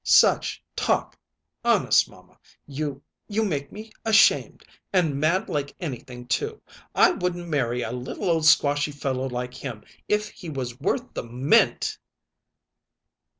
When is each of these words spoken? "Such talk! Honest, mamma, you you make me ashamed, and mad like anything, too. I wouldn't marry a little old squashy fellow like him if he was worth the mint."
"Such 0.03 0.63
talk! 0.75 1.15
Honest, 1.63 2.09
mamma, 2.09 2.39
you 2.65 3.03
you 3.27 3.45
make 3.45 3.71
me 3.71 3.91
ashamed, 4.03 4.65
and 4.91 5.19
mad 5.19 5.47
like 5.47 5.75
anything, 5.79 6.25
too. 6.25 6.59
I 6.95 7.11
wouldn't 7.11 7.47
marry 7.49 7.83
a 7.83 7.91
little 7.91 8.27
old 8.27 8.47
squashy 8.47 8.93
fellow 8.93 9.29
like 9.29 9.53
him 9.53 9.83
if 10.09 10.29
he 10.29 10.49
was 10.49 10.79
worth 10.79 11.13
the 11.13 11.21
mint." 11.21 11.99